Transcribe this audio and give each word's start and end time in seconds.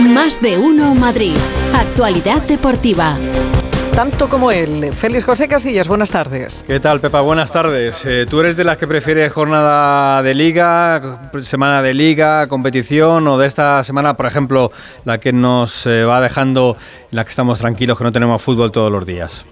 Más 0.00 0.40
de 0.40 0.56
uno 0.56 0.94
Madrid. 0.94 1.36
Actualidad 1.74 2.42
deportiva 2.42 3.18
tanto 3.98 4.28
como 4.28 4.52
él. 4.52 4.92
Félix 4.92 5.24
José 5.24 5.48
Casillas, 5.48 5.88
buenas 5.88 6.12
tardes. 6.12 6.64
¿Qué 6.68 6.78
tal, 6.78 7.00
Pepa? 7.00 7.20
Buenas 7.20 7.50
tardes. 7.50 8.06
Eh, 8.06 8.26
¿Tú 8.30 8.38
eres 8.38 8.56
de 8.56 8.62
las 8.62 8.76
que 8.76 8.86
prefiere 8.86 9.28
jornada 9.28 10.22
de 10.22 10.34
liga, 10.34 11.28
semana 11.40 11.82
de 11.82 11.94
liga, 11.94 12.46
competición 12.46 13.26
o 13.26 13.38
de 13.38 13.48
esta 13.48 13.82
semana, 13.82 14.14
por 14.14 14.26
ejemplo, 14.26 14.70
la 15.04 15.18
que 15.18 15.32
nos 15.32 15.84
eh, 15.86 16.04
va 16.04 16.20
dejando, 16.20 16.76
la 17.10 17.24
que 17.24 17.30
estamos 17.30 17.58
tranquilos, 17.58 17.98
que 17.98 18.04
no 18.04 18.12
tenemos 18.12 18.40
fútbol 18.40 18.70
todos 18.70 18.92
los 18.92 19.04
días? 19.04 19.44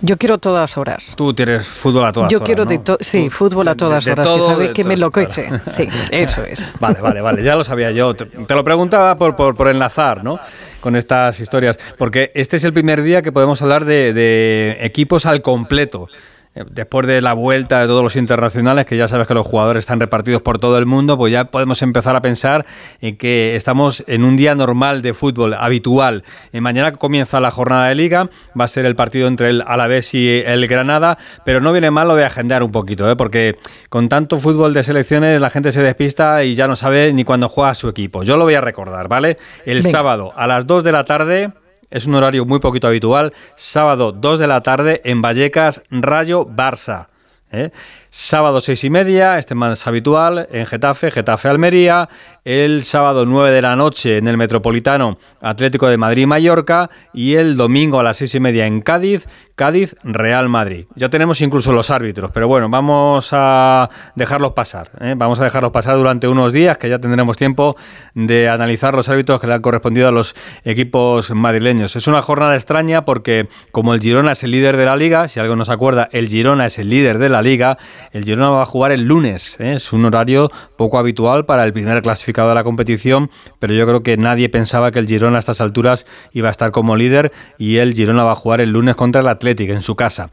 Yo 0.00 0.16
quiero 0.16 0.38
todas 0.38 0.76
horas. 0.76 1.14
Tú 1.16 1.32
tienes 1.32 1.66
fútbol 1.66 2.04
a 2.04 2.12
todas 2.12 2.30
Yo 2.30 2.38
horas. 2.38 2.48
Yo 2.48 2.66
quiero, 2.66 2.98
sí, 3.00 3.30
fútbol 3.30 3.68
a 3.68 3.74
todas 3.74 4.06
horas, 4.06 4.28
que 4.28 4.40
sabe 4.40 4.72
que 4.72 4.84
me 4.84 4.96
lo 4.96 5.10
coche. 5.10 5.48
Sí, 5.66 5.88
eso 6.10 6.44
es. 6.44 6.72
Vale, 6.80 7.00
vale, 7.00 7.20
vale, 7.20 7.42
ya 7.42 7.56
lo 7.56 7.64
sabía 7.64 7.90
yo. 7.90 8.14
Te, 8.14 8.54
lo 8.54 8.64
preguntaba 8.64 9.16
por, 9.16 9.36
por, 9.36 9.54
por 9.54 9.68
enlazar, 9.68 10.22
¿no? 10.22 10.38
con 10.80 10.94
estas 10.94 11.40
historias, 11.40 11.80
porque 11.98 12.30
este 12.36 12.58
es 12.58 12.64
el 12.64 12.72
primer 12.72 13.02
día 13.02 13.20
que 13.20 13.32
podemos 13.32 13.60
hablar 13.60 13.84
de, 13.84 14.12
de 14.12 14.76
equipos 14.82 15.26
al 15.26 15.42
completo. 15.42 16.08
Eh, 16.56 16.64
después 16.70 17.06
de 17.06 17.20
la 17.20 17.34
vuelta 17.34 17.80
de 17.80 17.86
todos 17.86 18.02
los 18.02 18.16
internacionales, 18.16 18.86
que 18.86 18.96
ya 18.96 19.08
sabes 19.08 19.28
que 19.28 19.34
los 19.34 19.46
jugadores 19.46 19.80
están 19.80 20.00
repartidos 20.00 20.40
por 20.40 20.58
todo 20.58 20.78
el 20.78 20.86
mundo, 20.86 21.18
pues 21.18 21.32
ya 21.32 21.44
podemos 21.44 21.82
empezar 21.82 22.16
a 22.16 22.22
pensar 22.22 22.64
en 23.00 23.16
que 23.16 23.54
estamos 23.56 24.02
en 24.06 24.24
un 24.24 24.36
día 24.36 24.54
normal 24.54 25.02
de 25.02 25.12
fútbol, 25.12 25.54
habitual. 25.54 26.24
En 26.52 26.62
mañana 26.62 26.92
comienza 26.92 27.40
la 27.40 27.50
jornada 27.50 27.88
de 27.88 27.94
liga, 27.94 28.30
va 28.58 28.64
a 28.64 28.68
ser 28.68 28.86
el 28.86 28.96
partido 28.96 29.28
entre 29.28 29.50
el 29.50 29.62
Alavés 29.66 30.14
y 30.14 30.42
el 30.46 30.66
Granada, 30.66 31.18
pero 31.44 31.60
no 31.60 31.72
viene 31.72 31.90
mal 31.90 32.08
lo 32.08 32.16
de 32.16 32.24
agendar 32.24 32.62
un 32.62 32.72
poquito, 32.72 33.10
¿eh? 33.10 33.16
porque 33.16 33.56
con 33.90 34.08
tanto 34.08 34.40
fútbol 34.40 34.72
de 34.72 34.82
selecciones 34.82 35.40
la 35.40 35.50
gente 35.50 35.72
se 35.72 35.82
despista 35.82 36.42
y 36.42 36.54
ya 36.54 36.66
no 36.66 36.76
sabe 36.76 37.12
ni 37.12 37.24
cuándo 37.24 37.50
juega 37.50 37.74
su 37.74 37.88
equipo. 37.88 38.22
Yo 38.22 38.38
lo 38.38 38.44
voy 38.44 38.54
a 38.54 38.62
recordar, 38.62 39.08
¿vale? 39.08 39.36
El 39.66 39.82
sábado 39.82 40.32
a 40.34 40.46
las 40.46 40.66
2 40.66 40.84
de 40.84 40.92
la 40.92 41.04
tarde 41.04 41.52
es 41.96 42.06
un 42.06 42.14
horario 42.14 42.44
muy 42.44 42.58
poquito 42.58 42.86
habitual. 42.86 43.32
Sábado 43.54 44.12
2 44.12 44.38
de 44.38 44.46
la 44.46 44.62
tarde 44.62 45.00
en 45.04 45.22
Vallecas, 45.22 45.82
Rayo 45.90 46.46
Barça. 46.46 47.06
¿eh? 47.50 47.70
Sábado 48.18 48.62
seis 48.62 48.82
y 48.82 48.88
media, 48.88 49.36
este 49.38 49.54
más 49.54 49.86
habitual, 49.86 50.48
en 50.50 50.64
Getafe, 50.64 51.10
Getafe 51.10 51.50
Almería. 51.50 52.08
El 52.46 52.84
sábado 52.84 53.26
9 53.26 53.50
de 53.50 53.60
la 53.60 53.74
noche 53.74 54.18
en 54.18 54.28
el 54.28 54.36
Metropolitano, 54.36 55.18
Atlético 55.40 55.88
de 55.88 55.98
Madrid-Mallorca. 55.98 56.88
Y 57.12 57.34
el 57.34 57.58
domingo 57.58 58.00
a 58.00 58.04
las 58.04 58.16
seis 58.16 58.36
y 58.36 58.40
media 58.40 58.66
en 58.66 58.80
Cádiz, 58.80 59.26
Cádiz-Real 59.56 60.48
Madrid. 60.48 60.86
Ya 60.94 61.10
tenemos 61.10 61.40
incluso 61.40 61.72
los 61.72 61.90
árbitros, 61.90 62.30
pero 62.30 62.46
bueno, 62.46 62.68
vamos 62.68 63.30
a 63.32 63.90
dejarlos 64.14 64.52
pasar. 64.52 64.92
¿eh? 65.00 65.14
Vamos 65.16 65.40
a 65.40 65.44
dejarlos 65.44 65.72
pasar 65.72 65.96
durante 65.96 66.28
unos 66.28 66.52
días, 66.52 66.78
que 66.78 66.88
ya 66.88 67.00
tendremos 67.00 67.36
tiempo 67.36 67.76
de 68.14 68.48
analizar 68.48 68.94
los 68.94 69.08
árbitros 69.08 69.40
que 69.40 69.48
le 69.48 69.54
han 69.54 69.62
correspondido 69.62 70.06
a 70.06 70.12
los 70.12 70.36
equipos 70.64 71.32
madrileños. 71.32 71.96
Es 71.96 72.06
una 72.06 72.22
jornada 72.22 72.54
extraña 72.54 73.04
porque, 73.04 73.48
como 73.72 73.92
el 73.92 74.00
Girona 74.00 74.32
es 74.32 74.44
el 74.44 74.52
líder 74.52 74.76
de 74.76 74.84
la 74.84 74.94
liga, 74.94 75.26
si 75.26 75.40
algo 75.40 75.56
nos 75.56 75.68
acuerda, 75.68 76.08
el 76.12 76.28
Girona 76.28 76.66
es 76.66 76.78
el 76.78 76.90
líder 76.90 77.18
de 77.18 77.28
la 77.28 77.42
liga 77.42 77.76
el 78.12 78.24
Girona 78.24 78.50
va 78.50 78.62
a 78.62 78.66
jugar 78.66 78.92
el 78.92 79.06
lunes. 79.06 79.56
¿eh? 79.60 79.74
Es 79.74 79.92
un 79.92 80.04
horario 80.04 80.50
poco 80.76 80.98
habitual 80.98 81.44
para 81.46 81.64
el 81.64 81.72
primer 81.72 82.00
clasificado 82.02 82.48
de 82.48 82.54
la 82.54 82.64
competición, 82.64 83.30
pero 83.58 83.74
yo 83.74 83.86
creo 83.86 84.02
que 84.02 84.16
nadie 84.16 84.48
pensaba 84.48 84.90
que 84.90 84.98
el 84.98 85.06
Girona 85.06 85.36
a 85.36 85.40
estas 85.40 85.60
alturas 85.60 86.06
iba 86.32 86.48
a 86.48 86.50
estar 86.50 86.70
como 86.70 86.96
líder 86.96 87.32
y 87.58 87.76
el 87.76 87.94
Girona 87.94 88.24
va 88.24 88.32
a 88.32 88.36
jugar 88.36 88.60
el 88.60 88.70
lunes 88.70 88.96
contra 88.96 89.20
el 89.20 89.28
Athletic 89.28 89.70
en 89.70 89.82
su 89.82 89.96
casa. 89.96 90.30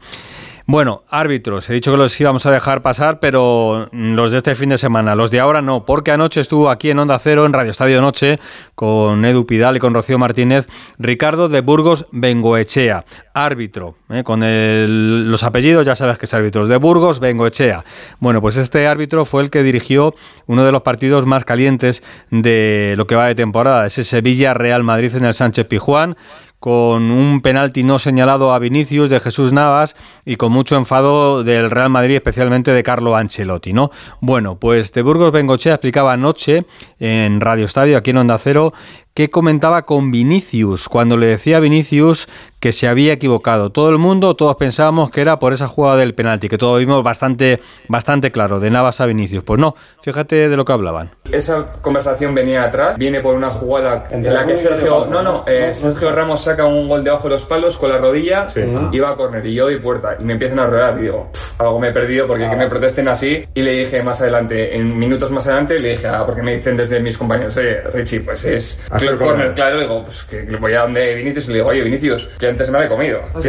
Bueno, 0.66 1.02
árbitros, 1.10 1.68
he 1.68 1.74
dicho 1.74 1.90
que 1.90 1.98
los 1.98 2.18
íbamos 2.18 2.46
a 2.46 2.50
dejar 2.50 2.80
pasar, 2.80 3.20
pero 3.20 3.86
los 3.92 4.32
de 4.32 4.38
este 4.38 4.54
fin 4.54 4.70
de 4.70 4.78
semana, 4.78 5.14
los 5.14 5.30
de 5.30 5.38
ahora 5.38 5.60
no, 5.60 5.84
porque 5.84 6.10
anoche 6.10 6.40
estuvo 6.40 6.70
aquí 6.70 6.88
en 6.88 6.98
Onda 6.98 7.18
Cero, 7.18 7.44
en 7.44 7.52
Radio 7.52 7.70
Estadio 7.70 8.00
Noche, 8.00 8.40
con 8.74 9.26
Edu 9.26 9.44
Pidal 9.44 9.76
y 9.76 9.78
con 9.78 9.92
Rocío 9.92 10.18
Martínez, 10.18 10.66
Ricardo 10.98 11.50
de 11.50 11.60
Burgos 11.60 12.06
Bengoechea, 12.12 13.04
árbitro, 13.34 13.96
¿eh? 14.08 14.22
con 14.24 14.40
los 14.40 15.42
apellidos, 15.42 15.84
ya 15.84 15.96
sabes 15.96 16.16
que 16.16 16.24
es 16.24 16.32
árbitro, 16.32 16.66
de 16.66 16.78
Burgos 16.78 17.20
Bengoechea. 17.20 17.84
Bueno, 18.18 18.40
pues 18.40 18.56
este 18.56 18.86
árbitro 18.86 19.26
fue 19.26 19.42
el 19.42 19.50
que 19.50 19.62
dirigió 19.62 20.14
uno 20.46 20.64
de 20.64 20.72
los 20.72 20.80
partidos 20.80 21.26
más 21.26 21.44
calientes 21.44 22.02
de 22.30 22.94
lo 22.96 23.06
que 23.06 23.16
va 23.16 23.26
de 23.26 23.34
temporada, 23.34 23.84
ese 23.84 24.02
Sevilla-Real 24.02 24.82
Madrid 24.82 25.14
en 25.14 25.26
el 25.26 25.34
Sánchez 25.34 25.66
Pijuán 25.66 26.16
con 26.64 27.10
un 27.10 27.42
penalti 27.42 27.82
no 27.82 27.98
señalado 27.98 28.54
a 28.54 28.58
Vinicius 28.58 29.10
de 29.10 29.20
Jesús 29.20 29.52
Navas 29.52 29.96
y 30.24 30.36
con 30.36 30.50
mucho 30.50 30.76
enfado 30.76 31.44
del 31.44 31.70
Real 31.70 31.90
Madrid, 31.90 32.14
especialmente 32.14 32.70
de 32.70 32.82
Carlo 32.82 33.16
Ancelotti, 33.16 33.74
¿no? 33.74 33.90
Bueno, 34.22 34.58
pues 34.58 34.90
de 34.94 35.02
Burgos 35.02 35.30
Bengochea 35.30 35.74
explicaba 35.74 36.14
anoche 36.14 36.64
en 36.98 37.42
Radio 37.42 37.66
Estadio, 37.66 37.98
aquí 37.98 38.12
en 38.12 38.16
Onda 38.16 38.38
Cero, 38.38 38.72
que 39.14 39.30
comentaba 39.30 39.82
con 39.82 40.10
Vinicius, 40.10 40.88
cuando 40.88 41.16
le 41.16 41.26
decía 41.26 41.58
a 41.58 41.60
Vinicius 41.60 42.26
que 42.58 42.72
se 42.72 42.88
había 42.88 43.12
equivocado. 43.12 43.70
Todo 43.70 43.90
el 43.90 43.98
mundo, 43.98 44.34
todos 44.36 44.56
pensábamos 44.56 45.10
que 45.10 45.20
era 45.20 45.38
por 45.38 45.52
esa 45.52 45.68
jugada 45.68 45.98
del 45.98 46.14
penalti, 46.14 46.48
que 46.48 46.56
todo 46.56 46.76
vimos 46.76 47.02
bastante, 47.04 47.60
bastante 47.88 48.32
claro, 48.32 48.58
de 48.58 48.70
Navas 48.70 49.02
a 49.02 49.06
Vinicius. 49.06 49.44
Pues 49.44 49.60
no, 49.60 49.76
fíjate 50.00 50.48
de 50.48 50.56
lo 50.56 50.64
que 50.64 50.72
hablaban. 50.72 51.10
Esa 51.30 51.72
conversación 51.82 52.34
venía 52.34 52.64
atrás, 52.64 52.96
viene 52.96 53.20
por 53.20 53.34
una 53.34 53.50
jugada 53.50 54.04
en 54.10 54.24
la 54.32 54.46
que 54.46 54.56
Sergio, 54.56 55.04
no, 55.04 55.22
no, 55.22 55.44
eh, 55.46 55.72
Sergio 55.74 56.10
Ramos 56.10 56.40
saca 56.40 56.64
un 56.64 56.88
gol 56.88 57.04
debajo 57.04 57.24
de 57.24 57.34
los 57.34 57.44
palos 57.44 57.76
con 57.76 57.90
la 57.90 57.98
rodilla 57.98 58.48
y 58.90 58.98
va 58.98 59.10
a 59.10 59.16
córner 59.16 59.44
y 59.44 59.52
yo 59.52 59.64
doy 59.64 59.76
puerta 59.76 60.16
y 60.18 60.24
me 60.24 60.32
empiezan 60.32 60.58
a 60.58 60.66
rodar 60.66 60.96
y 60.98 61.02
digo, 61.02 61.30
algo 61.58 61.78
me 61.78 61.88
he 61.88 61.92
perdido 61.92 62.26
porque 62.26 62.48
que 62.48 62.56
me 62.56 62.66
protesten 62.66 63.08
así 63.08 63.44
y 63.52 63.60
le 63.60 63.72
dije 63.72 64.02
más 64.02 64.22
adelante, 64.22 64.74
en 64.74 64.96
minutos 64.98 65.30
más 65.30 65.46
adelante, 65.46 65.78
le 65.78 65.90
dije, 65.90 66.08
ah, 66.08 66.24
porque 66.24 66.40
me 66.40 66.56
dicen 66.56 66.78
desde 66.78 66.98
mis 66.98 67.18
compañeros, 67.18 67.54
oye, 67.58 67.82
Richie, 67.92 68.20
pues 68.20 68.42
es 68.46 68.80
el 69.08 69.18
corner, 69.18 69.54
claro, 69.54 69.80
digo, 69.80 70.04
pues 70.04 70.24
que 70.24 70.42
voy 70.42 70.72
a 70.74 70.82
donde 70.82 71.14
Vinicius 71.14 71.46
y 71.46 71.48
le 71.48 71.54
digo, 71.54 71.68
oye, 71.68 71.82
Vinicius, 71.82 72.28
que 72.38 72.48
antes 72.48 72.70
me 72.70 72.78
había 72.78 72.88
comido. 72.88 73.20
no, 73.34 73.40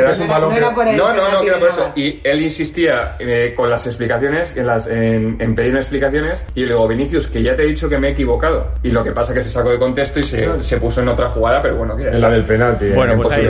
era 0.51 0.73
por 0.73 0.85
no, 0.85 1.13
no, 1.13 1.31
no, 1.31 1.59
por 1.59 1.69
eso. 1.69 1.89
Y 1.95 2.21
él 2.23 2.41
insistía 2.41 3.15
eh, 3.19 3.53
con 3.55 3.69
las 3.69 3.85
explicaciones, 3.87 4.55
en, 4.55 4.67
las, 4.67 4.87
en, 4.87 5.55
pedirme 5.55 5.79
explicaciones, 5.79 6.45
y 6.55 6.61
le 6.61 6.67
digo, 6.67 6.87
Vinicius, 6.87 7.27
que 7.27 7.41
ya 7.41 7.55
te 7.55 7.63
he 7.63 7.67
dicho 7.67 7.89
que 7.89 7.97
me 7.97 8.09
he 8.09 8.11
equivocado. 8.11 8.73
Y 8.83 8.91
lo 8.91 9.03
que 9.03 9.11
pasa 9.11 9.33
es 9.33 9.39
que 9.39 9.43
se 9.43 9.51
sacó 9.51 9.69
de 9.69 9.79
contexto 9.79 10.19
y 10.19 10.23
se, 10.23 10.63
se 10.63 10.77
puso 10.77 11.01
en 11.01 11.07
otra 11.09 11.29
jugada, 11.29 11.61
pero 11.61 11.75
bueno, 11.75 11.95
que 11.95 12.07
En 12.07 12.21
la 12.21 12.29
del 12.29 12.43
penalti. 12.43 12.89
Bueno, 12.89 13.15
pues 13.15 13.31
ahí 13.31 13.47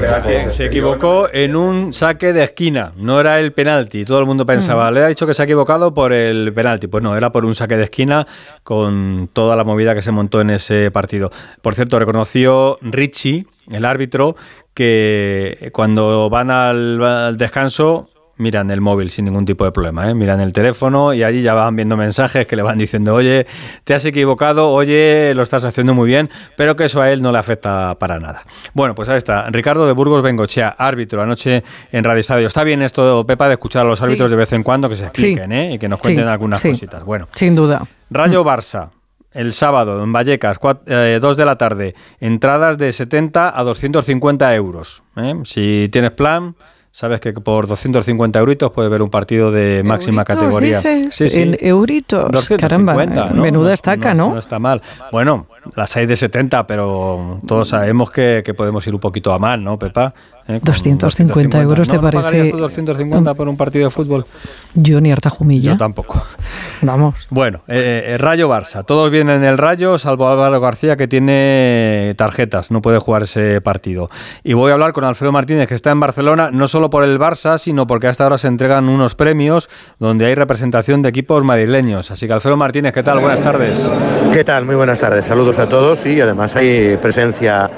se 0.50 0.66
equivocó 0.66 1.30
en 1.32 1.56
un 1.56 1.94
saque 1.94 2.34
de 2.34 2.44
esquina, 2.44 2.92
no 2.98 3.20
era 3.20 3.40
el 3.40 3.52
penalti. 3.54 4.06
Todo 4.06 4.20
el 4.20 4.26
mundo 4.26 4.46
pensaba, 4.46 4.92
le 4.92 5.04
ha 5.04 5.08
dicho 5.08 5.28
que 5.28 5.34
se 5.34 5.42
ha 5.42 5.46
equivocado 5.46 5.94
por 5.94 6.14
el 6.14 6.54
penalti. 6.54 6.88
Pues 6.88 7.04
no, 7.04 7.16
era 7.16 7.32
por 7.32 7.46
un 7.46 7.56
saque 7.56 7.78
de 7.78 7.84
esquina 7.84 8.26
con 8.64 9.30
toda 9.34 9.56
la 9.56 9.64
movida 9.64 9.96
que 9.96 10.02
se 10.02 10.12
montó 10.12 10.42
en 10.42 10.50
ese 10.52 10.92
partido. 10.92 11.32
Por 11.62 11.76
cierto, 11.76 11.95
reconoció 12.00 12.78
Richie, 12.82 13.46
el 13.72 13.86
árbitro, 13.86 14.36
que 14.74 15.70
cuando 15.74 16.30
van 16.30 16.52
al, 16.52 17.38
descanso 17.38 18.10
miran 18.38 18.70
el 18.70 18.82
móvil 18.82 19.10
sin 19.10 19.24
ningún 19.24 19.46
tipo 19.46 19.64
de 19.64 19.72
problema, 19.72 20.10
¿eh? 20.10 20.14
miran 20.14 20.42
el 20.42 20.52
teléfono 20.52 21.14
y 21.14 21.24
allí 21.24 21.42
ya 21.42 21.54
van 21.54 21.74
viendo 21.78 21.96
mensajes 21.96 22.46
que 22.46 22.58
le 22.58 22.64
van 22.64 22.78
diciendo, 22.78 23.16
oye, 23.16 23.48
te 23.86 23.94
has 23.94 24.04
equivocado, 24.04 24.72
oye, 24.72 25.34
lo 25.34 25.42
estás 25.42 25.64
haciendo 25.64 25.94
muy 25.94 26.08
bien, 26.08 26.30
pero 26.58 26.76
que 26.76 26.84
eso 26.84 27.02
a 27.02 27.10
él 27.10 27.22
no 27.22 27.32
le 27.32 27.38
afecta 27.38 27.96
para 27.98 28.20
nada. 28.20 28.44
Bueno, 28.74 28.94
pues 28.94 29.08
ahí 29.08 29.18
está, 29.18 29.50
Ricardo 29.52 29.88
de 29.88 29.94
Burgos 29.94 30.22
Bengochea, 30.22 30.76
árbitro, 30.78 31.22
anoche 31.22 31.64
en 31.94 32.04
Radio 32.04 32.20
Estadio. 32.20 32.48
Está 32.48 32.66
bien 32.66 32.82
esto, 32.82 33.26
Pepa, 33.26 33.48
de 33.48 33.54
escuchar 33.54 33.86
a 33.86 33.90
los 33.90 34.02
árbitros 34.02 34.30
de 34.30 34.36
vez 34.36 34.52
en 34.52 34.64
cuando 34.64 34.90
que 34.90 34.98
se 34.98 35.06
expliquen 35.06 35.54
¿eh? 35.54 35.76
y 35.76 35.80
que 35.80 35.88
nos 35.88 36.00
cuenten 36.02 36.28
algunas 36.28 36.62
cositas. 36.62 37.06
Bueno, 37.06 37.30
sin 37.34 37.56
duda. 37.56 37.88
Rayo 38.10 38.44
Barça 38.44 38.90
el 39.36 39.52
sábado 39.52 40.04
en 40.04 40.12
Vallecas, 40.12 40.60
2 40.60 40.78
eh, 40.88 41.20
de 41.20 41.46
la 41.46 41.58
tarde, 41.58 41.94
entradas 42.20 42.78
de 42.78 42.92
70 42.92 43.58
a 43.60 43.64
250 43.64 44.56
euros. 44.56 45.04
¿eh? 45.18 45.36
Si 45.44 45.90
tienes 45.92 46.12
plan, 46.12 46.56
sabes 46.92 47.20
que 47.20 47.34
por 47.34 47.68
250 47.68 48.40
euritos 48.40 48.72
puedes 48.72 48.90
ver 48.90 49.02
un 49.02 49.10
partido 49.10 49.52
de 49.52 49.84
máxima 49.84 50.24
categoría. 50.24 50.80
Dices? 50.80 51.36
En 51.36 51.58
euritos, 51.60 52.50
caramba, 52.58 52.96
menuda 53.34 53.74
estaca, 53.74 54.14
¿no? 54.14 54.32
¿no? 54.32 54.40
está 54.40 54.60
mal. 54.60 54.82
Bueno, 55.12 55.48
las 55.76 55.96
hay 55.98 56.06
de 56.06 56.16
70, 56.16 56.66
pero 56.66 57.42
todos 57.46 57.68
sabemos 57.68 58.12
que, 58.12 58.42
que 58.46 58.54
podemos 58.54 58.88
ir 58.88 58.94
un 58.94 59.02
poquito 59.02 59.34
a 59.34 59.40
mal, 59.40 59.62
¿no, 59.62 59.78
Pepa? 59.78 60.14
250, 60.48 61.58
¿Eh? 61.58 61.62
euros 61.62 61.90
te 61.90 62.00
parece. 62.00 62.52
¿No 62.52 62.58
250 62.60 63.34
por 63.34 63.48
un 63.48 63.58
partido 63.58 63.86
de 63.86 63.92
fútbol? 63.92 64.28
Yo 64.76 65.02
ni 65.02 65.12
harta 65.12 65.32
jumilla. 65.32 65.72
Yo 65.72 65.78
tampoco. 65.78 66.24
Vamos. 66.84 67.28
Bueno, 67.32 67.62
eh, 67.68 68.04
eh, 68.10 68.18
Rayo 68.20 68.48
Barça. 68.48 68.86
Todos 68.86 69.10
vienen 69.10 69.38
en 69.38 69.44
el 69.44 69.58
Rayo, 69.58 69.98
salvo 69.98 70.28
Álvaro 70.28 70.62
García 70.62 70.96
que 70.98 71.08
tiene 71.08 72.14
tarjetas, 72.16 72.70
no 72.70 72.82
puede 72.82 73.00
jugar 73.00 73.24
ese 73.24 73.60
partido. 73.62 74.10
Y 74.44 74.54
voy 74.54 74.70
a 74.70 74.74
hablar 74.74 74.94
con 74.94 75.04
Alfredo 75.04 75.32
Martínez, 75.32 75.68
que 75.68 75.74
está 75.74 75.90
en 75.90 76.00
Barcelona, 76.00 76.52
no 76.52 76.68
solo 76.68 76.92
por 76.92 77.04
el 77.04 77.18
Barça, 77.20 77.58
sino 77.58 77.88
porque 77.88 78.08
hasta 78.08 78.26
ahora 78.26 78.38
se 78.38 78.48
entregan 78.48 78.88
unos 78.88 79.16
premios 79.16 79.68
donde 79.98 80.28
hay 80.28 80.36
representación 80.36 81.02
de 81.02 81.10
equipos 81.10 81.44
madrileños. 81.44 82.12
Así 82.12 82.28
que 82.28 82.34
Alfredo 82.34 82.58
Martínez, 82.58 82.94
¿qué 82.94 83.02
tal? 83.02 83.20
Buenas 83.20 83.42
tardes. 83.42 83.92
¿Qué 84.32 84.44
tal? 84.44 84.66
Muy 84.66 84.76
buenas 84.76 85.00
tardes. 85.00 85.26
Saludos 85.26 85.58
a 85.58 85.68
todos 85.68 86.06
y 86.06 86.22
además 86.22 86.56
hay 86.56 86.98
presencia 86.98 87.72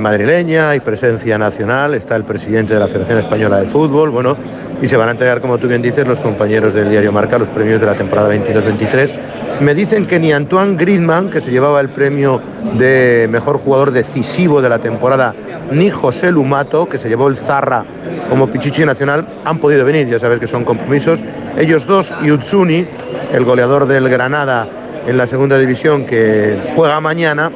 madrileña, 0.00 0.70
hay 0.70 0.80
presencia 0.80 1.36
nacional 1.36 1.94
está 2.06 2.14
el 2.14 2.22
presidente 2.22 2.72
de 2.72 2.78
la 2.78 2.86
Federación 2.86 3.18
Española 3.18 3.58
de 3.58 3.66
Fútbol, 3.66 4.10
bueno, 4.10 4.36
y 4.80 4.86
se 4.86 4.96
van 4.96 5.08
a 5.08 5.10
entregar, 5.10 5.40
como 5.40 5.58
tú 5.58 5.66
bien 5.66 5.82
dices, 5.82 6.06
los 6.06 6.20
compañeros 6.20 6.72
del 6.72 6.88
diario 6.88 7.10
Marca 7.10 7.36
los 7.36 7.48
premios 7.48 7.80
de 7.80 7.86
la 7.86 7.96
temporada 7.96 8.32
22-23 8.32 9.12
Me 9.60 9.74
dicen 9.74 10.06
que 10.06 10.20
ni 10.20 10.32
Antoine 10.32 10.76
Griezmann, 10.76 11.30
que 11.30 11.40
se 11.40 11.50
llevaba 11.50 11.80
el 11.80 11.88
premio 11.88 12.40
de 12.78 13.26
mejor 13.28 13.58
jugador 13.58 13.90
decisivo 13.90 14.62
de 14.62 14.68
la 14.68 14.78
temporada, 14.78 15.34
ni 15.72 15.90
José 15.90 16.30
Lumato, 16.30 16.86
que 16.86 16.98
se 16.98 17.08
llevó 17.08 17.26
el 17.26 17.36
Zarra 17.36 17.84
como 18.30 18.48
Pichichi 18.48 18.84
Nacional, 18.84 19.26
han 19.44 19.58
podido 19.58 19.84
venir. 19.84 20.08
Ya 20.08 20.20
sabes 20.20 20.38
que 20.38 20.46
son 20.46 20.64
compromisos. 20.64 21.24
Ellos 21.58 21.86
dos 21.86 22.14
y 22.22 22.28
el 22.28 23.44
goleador 23.44 23.86
del 23.86 24.08
Granada 24.08 24.68
en 25.06 25.16
la 25.16 25.26
segunda 25.26 25.58
división, 25.58 26.04
que 26.04 26.72
juega 26.74 27.00
mañana, 27.00 27.50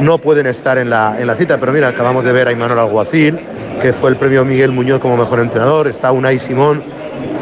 no 0.00 0.18
pueden 0.18 0.46
estar 0.46 0.78
en 0.78 0.90
la, 0.90 1.16
en 1.18 1.26
la 1.26 1.34
cita. 1.34 1.58
Pero 1.58 1.72
mira, 1.72 1.88
acabamos 1.88 2.24
de 2.24 2.32
ver 2.32 2.48
a 2.48 2.52
Imanol 2.52 2.78
Alguacil, 2.78 3.40
que 3.80 3.92
fue 3.92 4.10
el 4.10 4.16
premio 4.16 4.44
Miguel 4.44 4.72
Muñoz 4.72 5.00
como 5.00 5.16
mejor 5.16 5.40
entrenador. 5.40 5.88
Está 5.88 6.12
Unai 6.12 6.38
Simón, 6.38 6.82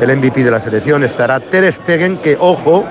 el 0.01 0.17
MVP 0.17 0.45
de 0.45 0.51
la 0.51 0.61
selección. 0.61 1.05
Estará 1.05 1.41
Ter 1.41 1.71
Stegen, 1.73 2.19
que, 2.19 2.37
ojo, 2.39 2.85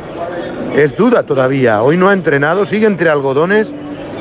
es 0.75 0.95
duda 0.95 1.23
todavía. 1.23 1.81
Hoy 1.81 1.97
no 1.97 2.09
ha 2.09 2.13
entrenado, 2.13 2.65
sigue 2.65 2.87
entre 2.87 3.09
algodones 3.09 3.73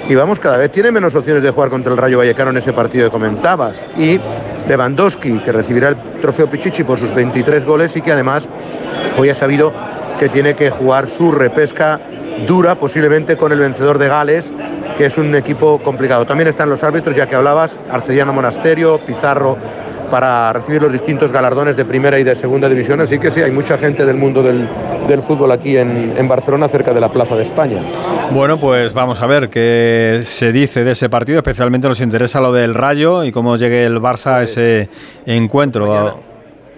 y 0.09 0.15
vamos, 0.15 0.41
cada 0.41 0.57
vez 0.57 0.71
tiene 0.73 0.91
menos 0.91 1.15
opciones 1.15 1.43
de 1.43 1.51
jugar 1.51 1.71
contra 1.71 1.93
el 1.93 1.97
Rayo 1.97 2.19
Vallecano 2.19 2.51
en 2.51 2.57
ese 2.57 2.73
partido 2.73 3.07
que 3.07 3.11
comentabas. 3.11 3.85
Y 3.97 4.21
Lewandowski, 4.69 5.39
que 5.39 5.53
recibirá 5.53 5.91
el 5.91 5.97
trofeo 5.97 6.49
Pichichi 6.49 6.85
por 6.85 6.99
sus 6.99 7.15
23 7.15 7.65
goles 7.65 7.97
y 7.97 8.03
que 8.03 8.13
además 8.13 8.49
hoy 9.17 9.29
ha 9.29 9.35
sabido 9.35 9.73
que 10.19 10.29
tiene 10.29 10.55
que 10.55 10.71
jugar 10.71 11.07
su 11.07 11.33
repesca 11.33 12.01
dura, 12.47 12.77
posiblemente 12.77 13.37
con 13.37 13.53
el 13.53 13.61
vencedor 13.61 13.99
de 13.99 14.09
Gales, 14.09 14.53
que 14.97 15.07
es 15.07 15.19
un 15.19 15.35
equipo 15.35 15.79
complicado. 15.81 16.27
También 16.27 16.49
están 16.49 16.69
los 16.69 16.83
árbitros, 16.83 17.17
ya 17.17 17.27
que 17.27 17.35
hablabas, 17.35 17.79
Arcediano 17.91 18.33
Monasterio, 18.33 19.01
Pizarro 19.05 19.57
para 20.13 20.53
recibir 20.53 20.83
los 20.83 20.93
distintos 20.93 21.33
galardones 21.33 21.75
de 21.75 21.87
primera 21.87 22.19
y 22.19 22.23
de 22.23 22.35
segunda 22.35 22.69
división. 22.69 23.01
Así 23.01 23.19
que 23.19 23.31
sí, 23.31 23.41
hay 23.41 23.51
mucha 23.51 23.79
gente 23.79 24.05
del 24.05 24.19
mundo 24.19 24.43
del, 24.43 24.69
fútbol 25.23 25.51
aquí 25.53 25.79
en, 25.79 26.13
en, 26.19 26.29
Barcelona, 26.29 26.69
cerca 26.69 26.93
de 26.93 27.01
la 27.01 27.11
Plaza 27.11 27.35
de 27.35 27.45
España. 27.45 27.83
Bueno, 28.31 28.61
pues 28.61 28.93
vamos 28.93 29.23
a 29.23 29.27
ver 29.27 29.49
qué 29.49 30.21
se 30.23 30.53
dice 30.53 30.85
de 30.85 30.91
ese 30.91 31.09
partido. 31.09 31.39
Especialmente 31.39 31.89
nos 31.89 32.03
interesa 32.03 32.43
lo 32.43 32.53
del 32.53 32.75
Rayo 32.75 33.25
y 33.25 33.33
cómo 33.33 33.57
llegue 33.57 33.87
el 33.87 34.03
Barça 34.03 34.35
a 34.35 34.43
ese 34.43 34.91
encuentro. 35.25 36.21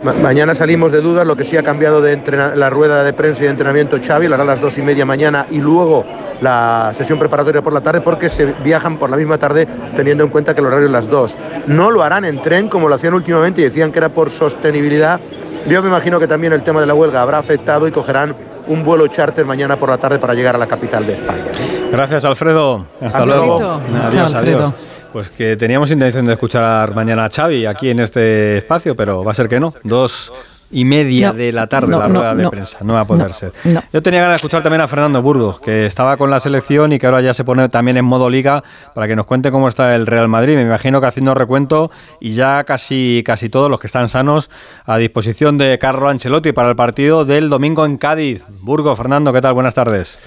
Mañana. 0.04 0.54
salimos 0.54 0.92
de 0.92 1.00
dudas, 1.00 1.26
lo 1.26 1.34
que 1.34 1.44
sí 1.44 1.56
ha 1.56 1.62
cambiado 1.62 2.02
de 2.02 2.20
la 2.54 2.70
rueda 2.70 3.02
de 3.02 3.14
prensa 3.14 3.40
y 3.40 3.44
de 3.46 3.50
entrenamiento 3.50 3.98
Xavi, 4.00 4.28
la 4.28 4.36
hará 4.36 4.44
a 4.44 4.46
las 4.46 4.60
dos 4.60 4.76
y 4.78 4.82
media 4.82 5.06
mañana 5.06 5.46
y 5.50 5.58
luego 5.58 6.04
la 6.44 6.92
sesión 6.94 7.18
preparatoria 7.18 7.62
por 7.62 7.72
la 7.72 7.80
tarde 7.80 8.00
porque 8.00 8.28
se 8.28 8.52
viajan 8.62 8.98
por 8.98 9.10
la 9.10 9.16
misma 9.16 9.38
tarde 9.38 9.66
teniendo 9.96 10.22
en 10.22 10.30
cuenta 10.30 10.54
que 10.54 10.60
el 10.60 10.66
horario 10.66 10.86
es 10.86 10.92
las 10.92 11.08
dos. 11.08 11.36
No 11.66 11.90
lo 11.90 12.02
harán 12.02 12.24
en 12.24 12.40
tren 12.40 12.68
como 12.68 12.88
lo 12.88 12.94
hacían 12.94 13.14
últimamente 13.14 13.62
y 13.62 13.64
decían 13.64 13.90
que 13.90 13.98
era 13.98 14.10
por 14.10 14.30
sostenibilidad. 14.30 15.18
Yo 15.66 15.82
me 15.82 15.88
imagino 15.88 16.20
que 16.20 16.28
también 16.28 16.52
el 16.52 16.62
tema 16.62 16.80
de 16.80 16.86
la 16.86 16.94
huelga 16.94 17.22
habrá 17.22 17.38
afectado 17.38 17.88
y 17.88 17.90
cogerán 17.90 18.36
un 18.66 18.84
vuelo 18.84 19.06
charter 19.08 19.44
mañana 19.44 19.78
por 19.78 19.88
la 19.88 19.98
tarde 19.98 20.18
para 20.18 20.34
llegar 20.34 20.54
a 20.54 20.58
la 20.58 20.66
capital 20.66 21.06
de 21.06 21.14
España. 21.14 21.46
Gracias, 21.90 22.24
Alfredo. 22.24 22.86
Hasta 23.00 23.24
luego. 23.24 23.80
Adiós, 24.04 24.34
adiós. 24.34 24.74
Pues 25.12 25.30
que 25.30 25.56
teníamos 25.56 25.90
intención 25.90 26.26
de 26.26 26.32
escuchar 26.32 26.94
mañana 26.94 27.24
a 27.24 27.30
Xavi 27.30 27.66
aquí 27.66 27.90
en 27.90 28.00
este 28.00 28.58
espacio, 28.58 28.96
pero 28.96 29.22
va 29.22 29.30
a 29.30 29.34
ser 29.34 29.48
que 29.48 29.60
no. 29.60 29.72
Dos 29.84 30.32
y 30.70 30.84
media 30.84 31.32
de 31.32 31.52
la 31.52 31.66
tarde 31.66 31.96
la 31.96 32.08
rueda 32.08 32.34
de 32.34 32.48
prensa. 32.48 32.78
No 32.82 32.94
va 32.94 33.00
a 33.00 33.04
poder 33.04 33.32
ser. 33.32 33.52
Yo 33.92 34.02
tenía 34.02 34.20
ganas 34.20 34.32
de 34.32 34.36
escuchar 34.36 34.62
también 34.62 34.80
a 34.80 34.88
Fernando 34.88 35.22
Burgos, 35.22 35.60
que 35.60 35.86
estaba 35.86 36.16
con 36.16 36.30
la 36.30 36.40
selección 36.40 36.92
y 36.92 36.98
que 36.98 37.06
ahora 37.06 37.20
ya 37.20 37.34
se 37.34 37.44
pone 37.44 37.68
también 37.68 37.96
en 37.96 38.04
modo 38.04 38.28
liga 38.28 38.62
para 38.94 39.06
que 39.06 39.16
nos 39.16 39.26
cuente 39.26 39.50
cómo 39.50 39.68
está 39.68 39.94
el 39.94 40.06
Real 40.06 40.28
Madrid. 40.28 40.56
Me 40.56 40.62
imagino 40.62 41.00
que 41.00 41.06
haciendo 41.06 41.34
recuento 41.34 41.90
y 42.20 42.32
ya 42.32 42.64
casi, 42.64 43.22
casi 43.24 43.48
todos 43.48 43.70
los 43.70 43.78
que 43.80 43.86
están 43.86 44.08
sanos 44.08 44.50
a 44.84 44.96
disposición 44.96 45.58
de 45.58 45.78
Carlo 45.78 46.08
Ancelotti 46.08 46.52
para 46.52 46.68
el 46.70 46.76
partido 46.76 47.24
del 47.24 47.48
domingo 47.48 47.84
en 47.84 47.96
Cádiz. 47.96 48.44
Burgos, 48.60 48.96
Fernando, 48.96 49.32
¿qué 49.32 49.40
tal? 49.40 49.54
Buenas 49.54 49.74
tardes. 49.74 50.18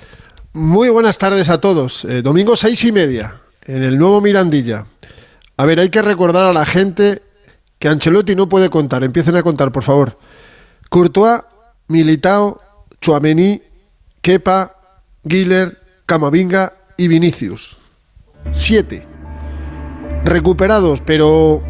Muy 0.54 0.90
buenas 0.90 1.18
tardes 1.18 1.50
a 1.50 1.60
todos. 1.60 2.06
Eh, 2.06 2.22
domingo 2.22 2.56
seis 2.56 2.84
y 2.84 2.92
media, 2.92 3.36
en 3.66 3.84
el 3.84 3.98
nuevo 3.98 4.22
Mirandilla. 4.22 4.86
A 5.58 5.66
ver, 5.66 5.80
hay 5.80 5.90
que 5.90 6.02
recordar 6.02 6.46
a 6.46 6.54
la 6.54 6.66
gente 6.66 7.22
que 7.80 7.88
Ancelotti 7.88 8.36
no 8.36 8.50
puede 8.50 8.70
contar. 8.70 9.04
Empiecen 9.04 9.36
a 9.36 9.44
contar, 9.44 9.72
por 9.72 9.84
favor. 9.84 10.18
Courtois, 10.90 11.42
Militao, 11.88 12.60
Chuamení, 13.02 13.62
Kepa, 14.22 14.76
Giller, 15.28 15.78
Camavinga 16.06 16.74
y 16.98 17.08
Vinicius. 17.08 17.78
Siete. 18.52 19.06
Recuperados, 20.24 21.02
pero 21.06 21.62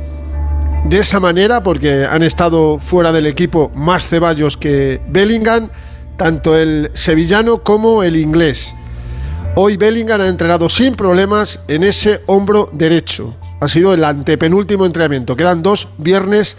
de 0.85 0.99
esa 0.99 1.19
manera, 1.19 1.63
porque 1.63 2.05
han 2.05 2.23
estado 2.23 2.79
fuera 2.79 3.11
del 3.11 3.25
equipo 3.25 3.71
más 3.75 4.07
Ceballos 4.07 4.57
que 4.57 5.01
Bellingham, 5.09 5.69
tanto 6.17 6.55
el 6.55 6.91
sevillano 6.93 7.63
como 7.63 8.03
el 8.03 8.15
inglés. 8.15 8.73
Hoy 9.55 9.75
Bellingham 9.75 10.21
ha 10.21 10.27
entrenado 10.27 10.69
sin 10.69 10.95
problemas 10.95 11.59
en 11.67 11.83
ese 11.83 12.21
hombro 12.27 12.69
derecho. 12.71 13.35
Ha 13.59 13.67
sido 13.67 13.93
el 13.93 14.03
antepenúltimo 14.03 14.85
entrenamiento. 14.85 15.35
Quedan 15.35 15.63
dos, 15.63 15.87
viernes 15.97 16.57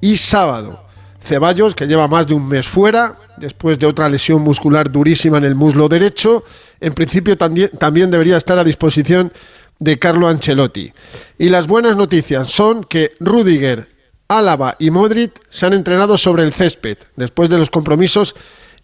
y 0.00 0.18
sábado. 0.18 0.85
Ceballos, 1.26 1.74
que 1.74 1.86
lleva 1.86 2.08
más 2.08 2.26
de 2.26 2.34
un 2.34 2.48
mes 2.48 2.66
fuera, 2.66 3.16
después 3.36 3.78
de 3.78 3.86
otra 3.86 4.08
lesión 4.08 4.42
muscular 4.42 4.90
durísima 4.90 5.38
en 5.38 5.44
el 5.44 5.54
muslo 5.54 5.88
derecho. 5.88 6.44
En 6.80 6.94
principio 6.94 7.36
también, 7.36 8.10
debería 8.10 8.36
estar 8.36 8.58
a 8.58 8.64
disposición 8.64 9.32
de 9.78 9.98
Carlo 9.98 10.28
Ancelotti. 10.28 10.92
Y 11.38 11.48
las 11.48 11.66
buenas 11.66 11.96
noticias 11.96 12.50
son 12.50 12.84
que 12.84 13.12
Rudiger, 13.20 13.88
Álava 14.28 14.76
y 14.78 14.90
Modric 14.90 15.32
se 15.50 15.66
han 15.66 15.74
entrenado 15.74 16.16
sobre 16.16 16.44
el 16.44 16.52
césped 16.52 16.98
después 17.16 17.50
de 17.50 17.58
los 17.58 17.70
compromisos 17.70 18.34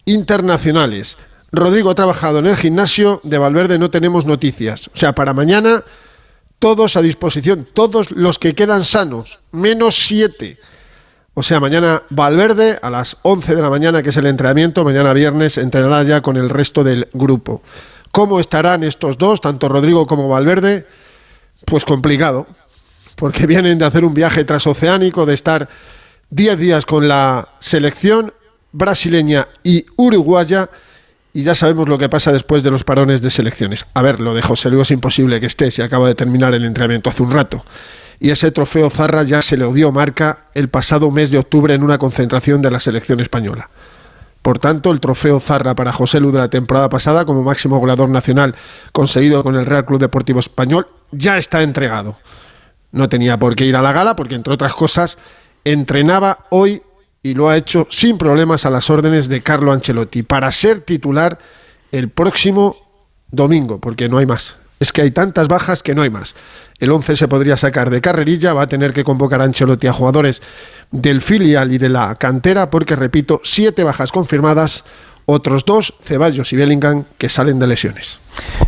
internacionales. 0.05 1.17
Rodrigo 1.51 1.89
ha 1.89 1.95
trabajado 1.95 2.39
en 2.39 2.47
el 2.47 2.57
gimnasio, 2.57 3.19
de 3.23 3.37
Valverde 3.37 3.79
no 3.79 3.89
tenemos 3.89 4.25
noticias. 4.25 4.89
O 4.93 4.97
sea, 4.97 5.13
para 5.13 5.33
mañana 5.33 5.83
todos 6.59 6.95
a 6.95 7.01
disposición, 7.01 7.67
todos 7.73 8.11
los 8.11 8.39
que 8.39 8.55
quedan 8.55 8.83
sanos, 8.83 9.39
menos 9.51 10.07
siete. 10.07 10.57
O 11.35 11.41
sea, 11.41 11.59
mañana 11.59 12.03
Valverde 12.09 12.77
a 12.81 12.91
las 12.91 13.17
11 13.23 13.55
de 13.55 13.61
la 13.61 13.69
mañana, 13.69 14.03
que 14.03 14.09
es 14.09 14.17
el 14.17 14.27
entrenamiento, 14.27 14.85
mañana 14.85 15.13
viernes 15.13 15.57
entrenará 15.57 16.03
ya 16.03 16.21
con 16.21 16.37
el 16.37 16.49
resto 16.49 16.83
del 16.83 17.07
grupo. 17.13 17.63
¿Cómo 18.11 18.39
estarán 18.39 18.83
estos 18.83 19.17
dos, 19.17 19.41
tanto 19.41 19.67
Rodrigo 19.67 20.05
como 20.05 20.29
Valverde? 20.29 20.85
Pues 21.65 21.85
complicado, 21.85 22.45
porque 23.15 23.47
vienen 23.47 23.79
de 23.79 23.85
hacer 23.85 24.05
un 24.05 24.13
viaje 24.13 24.43
transoceánico, 24.43 25.25
de 25.25 25.33
estar 25.33 25.67
10 26.29 26.59
días 26.59 26.85
con 26.85 27.07
la 27.07 27.47
selección 27.59 28.31
brasileña 28.71 29.47
y 29.63 29.87
uruguaya, 29.95 30.69
y 31.33 31.41
ya 31.41 31.55
sabemos 31.55 31.89
lo 31.89 31.97
que 31.97 32.09
pasa 32.09 32.31
después 32.31 32.61
de 32.61 32.69
los 32.69 32.83
parones 32.83 33.23
de 33.23 33.31
selecciones. 33.31 33.87
A 33.95 34.03
ver, 34.03 34.19
lo 34.19 34.35
de 34.35 34.43
José 34.43 34.69
Luis 34.69 34.83
es 34.83 34.91
imposible 34.91 35.39
que 35.39 35.47
esté, 35.47 35.71
se 35.71 35.81
acaba 35.81 36.07
de 36.07 36.13
terminar 36.13 36.53
el 36.53 36.63
entrenamiento 36.63 37.09
hace 37.09 37.23
un 37.23 37.31
rato 37.31 37.65
y 38.23 38.31
ese 38.31 38.51
trofeo 38.51 38.89
Zarra 38.89 39.23
ya 39.23 39.41
se 39.41 39.57
le 39.57 39.69
dio 39.73 39.91
marca 39.91 40.45
el 40.53 40.69
pasado 40.69 41.11
mes 41.11 41.29
de 41.29 41.39
octubre 41.39 41.73
en 41.73 41.83
una 41.83 41.97
concentración 41.97 42.61
de 42.61 42.71
la 42.71 42.79
selección 42.79 43.19
española. 43.19 43.69
Por 44.41 44.59
tanto, 44.59 44.91
el 44.91 45.01
trofeo 45.01 45.41
Zarra 45.41 45.75
para 45.75 45.91
José 45.91 46.21
Lu 46.21 46.31
de 46.31 46.37
la 46.37 46.47
temporada 46.47 46.87
pasada 46.87 47.25
como 47.25 47.43
máximo 47.43 47.79
goleador 47.79 48.07
nacional 48.07 48.55
conseguido 48.93 49.43
con 49.43 49.57
el 49.57 49.65
Real 49.65 49.85
Club 49.85 49.99
Deportivo 49.99 50.39
Español 50.39 50.87
ya 51.11 51.37
está 51.37 51.63
entregado. 51.63 52.15
No 52.93 53.09
tenía 53.09 53.37
por 53.37 53.57
qué 53.57 53.65
ir 53.65 53.75
a 53.75 53.81
la 53.81 53.91
gala 53.91 54.15
porque, 54.15 54.35
entre 54.35 54.53
otras 54.53 54.73
cosas, 54.73 55.17
entrenaba 55.65 56.45
hoy 56.49 56.81
y 57.23 57.33
lo 57.33 57.49
ha 57.49 57.57
hecho 57.57 57.89
sin 57.91 58.17
problemas 58.17 58.65
a 58.65 58.69
las 58.69 58.89
órdenes 58.89 59.27
de 59.27 59.43
Carlo 59.43 59.73
Ancelotti 59.73 60.23
para 60.23 60.49
ser 60.53 60.79
titular 60.79 61.39
el 61.91 62.07
próximo 62.07 62.77
domingo, 63.31 63.81
porque 63.81 64.07
no 64.07 64.17
hay 64.17 64.25
más. 64.25 64.55
Es 64.83 64.91
que 64.91 65.01
hay 65.01 65.11
tantas 65.11 65.47
bajas 65.47 65.81
que 65.81 65.95
no 65.95 66.01
hay 66.01 66.09
más. 66.09 66.35
El 66.77 66.91
11 66.91 67.15
se 67.15 67.29
podría 67.29 67.55
sacar 67.55 67.89
de 67.89 68.01
carrerilla, 68.01 68.51
va 68.51 68.63
a 68.63 68.67
tener 68.67 68.91
que 68.91 69.05
convocar 69.05 69.39
a 69.39 69.45
Ancelotti 69.45 69.87
a 69.87 69.93
jugadores 69.93 70.41
del 70.91 71.21
filial 71.21 71.71
y 71.71 71.77
de 71.77 71.87
la 71.87 72.15
cantera, 72.15 72.69
porque 72.69 72.97
repito, 72.97 73.39
siete 73.45 73.85
bajas 73.85 74.11
confirmadas, 74.11 74.83
otros 75.25 75.63
dos, 75.63 75.93
Ceballos 76.03 76.51
y 76.51 76.57
Bellingham, 76.57 77.05
que 77.17 77.29
salen 77.29 77.59
de 77.59 77.67
lesiones. 77.67 78.19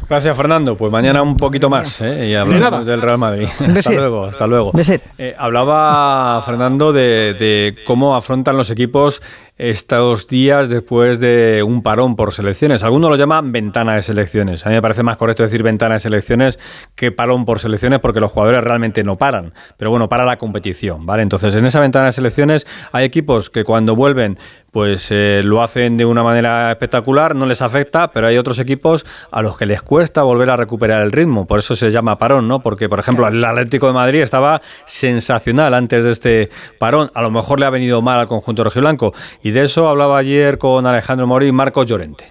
Gracias, 0.07 0.37
Fernando. 0.37 0.77
Pues 0.77 0.91
mañana 0.91 1.23
un 1.23 1.35
poquito 1.35 1.69
más 1.69 1.99
¿eh? 2.01 2.27
y 2.29 2.35
hablamos 2.35 2.85
del 2.85 3.01
Real 3.01 3.17
Madrid. 3.17 3.47
hasta 3.77 3.91
luego, 3.91 4.25
hasta 4.25 4.47
luego. 4.47 4.71
Eh, 5.17 5.35
hablaba 5.37 6.41
Fernando 6.45 6.93
de, 6.93 7.75
cómo 7.85 8.15
afrontan 8.15 8.55
los 8.55 8.69
equipos 8.69 9.21
estos 9.57 10.27
días 10.27 10.69
después 10.69 11.19
de 11.19 11.63
un 11.65 11.81
parón 11.81 12.15
por 12.15 12.33
selecciones. 12.33 12.83
Algunos 12.83 13.09
lo 13.09 13.15
llaman 13.15 13.51
ventana 13.51 13.95
de 13.95 14.01
selecciones. 14.01 14.65
A 14.65 14.69
mí 14.69 14.75
me 14.75 14.81
parece 14.81 15.01
más 15.01 15.17
correcto 15.17 15.43
decir 15.43 15.63
ventana 15.63 15.95
de 15.95 16.01
selecciones 16.01 16.59
que 16.93 17.11
parón 17.11 17.45
por 17.45 17.59
selecciones 17.59 17.99
porque 17.99 18.19
los 18.19 18.31
jugadores 18.31 18.63
realmente 18.63 19.03
no 19.03 19.17
paran. 19.17 19.53
Pero 19.77 19.91
bueno, 19.91 20.09
para 20.09 20.25
la 20.25 20.37
competición, 20.37 21.05
¿vale? 21.05 21.23
Entonces, 21.23 21.55
en 21.55 21.65
esa 21.65 21.79
ventana 21.79 22.07
de 22.07 22.11
selecciones 22.11 22.67
hay 22.91 23.05
equipos 23.05 23.49
que 23.49 23.63
cuando 23.63 23.95
vuelven 23.95 24.37
pues 24.75 25.07
eh, 25.09 25.39
lo 25.41 25.63
hacen 25.63 25.95
de 25.95 26.03
una 26.03 26.21
manera 26.21 26.69
espectacular, 26.69 27.33
no 27.33 27.45
les 27.45 27.61
afecta, 27.61 28.11
pero 28.11 28.27
hay 28.27 28.37
otros 28.37 28.59
equipos 28.59 29.05
a 29.31 29.41
los 29.41 29.54
que 29.57 29.65
les 29.65 29.81
cuesta 29.81 30.23
volver 30.23 30.49
a 30.49 30.55
recuperar 30.55 31.01
el 31.01 31.11
ritmo. 31.11 31.45
Por 31.45 31.59
eso 31.59 31.75
se 31.75 31.91
llama 31.91 32.17
parón, 32.17 32.47
¿no? 32.47 32.59
Porque, 32.59 32.89
por 32.89 32.99
ejemplo, 32.99 33.27
el 33.27 33.43
Atlético 33.43 33.87
de 33.87 33.93
Madrid 33.93 34.21
estaba 34.21 34.61
sensacional 34.85 35.73
antes 35.73 36.03
de 36.03 36.11
este 36.11 36.49
parón. 36.79 37.11
A 37.13 37.21
lo 37.21 37.31
mejor 37.31 37.59
le 37.59 37.65
ha 37.65 37.69
venido 37.69 38.01
mal 38.01 38.19
al 38.19 38.27
conjunto 38.27 38.63
rojiblanco. 38.63 39.13
Y 39.43 39.51
de 39.51 39.63
eso 39.63 39.87
hablaba 39.87 40.17
ayer 40.17 40.57
con 40.57 40.85
Alejandro 40.85 41.27
Mori 41.27 41.47
y 41.47 41.51
Marcos 41.51 41.85
Llorente. 41.85 42.25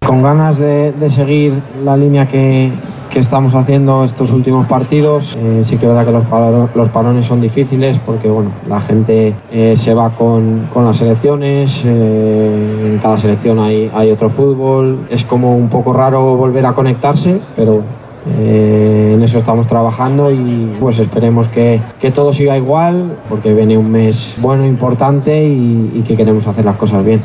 Con 0.00 0.22
ganas 0.22 0.58
de, 0.58 0.92
seguir 1.08 1.60
la 1.82 1.96
línea 1.96 2.26
que, 2.26 2.70
estamos 3.20 3.54
haciendo 3.54 4.04
estos 4.04 4.32
últimos 4.32 4.66
partidos. 4.66 5.36
Eh, 5.38 5.60
sí 5.62 5.76
que 5.76 5.86
es 5.86 5.94
verdad 5.94 6.04
que 6.04 6.12
los, 6.12 6.76
los 6.76 6.88
parones 6.88 7.26
son 7.26 7.40
difíciles 7.40 7.98
porque 8.04 8.28
bueno, 8.28 8.50
la 8.68 8.80
gente 8.80 9.34
eh, 9.50 9.74
se 9.76 9.94
va 9.94 10.10
con, 10.10 10.68
con 10.72 10.84
las 10.84 10.98
selecciones, 10.98 11.82
eh, 11.84 12.90
en 12.92 12.98
cada 12.98 13.16
selección 13.18 13.58
hay, 13.58 13.90
hay 13.94 14.10
otro 14.10 14.30
fútbol. 14.30 15.06
Es 15.10 15.24
como 15.24 15.56
un 15.56 15.68
poco 15.68 15.92
raro 15.92 16.36
volver 16.36 16.66
a 16.66 16.74
conectarse, 16.74 17.40
pero 17.54 17.82
en 18.28 19.22
eso 19.22 19.38
estamos 19.38 19.68
trabajando 19.68 20.32
y 20.32 20.76
pues 20.80 20.98
esperemos 20.98 21.46
que, 21.46 21.80
que, 22.00 22.10
todo 22.10 22.32
siga 22.32 22.56
igual 22.56 23.16
porque 23.28 23.54
viene 23.54 23.78
un 23.78 23.88
mes 23.88 24.34
bueno, 24.38 24.66
importante 24.66 25.46
y 25.46 26.02
que 26.04 26.16
queremos 26.16 26.44
hacer 26.48 26.64
las 26.64 26.74
cosas 26.74 27.04
bien 27.04 27.22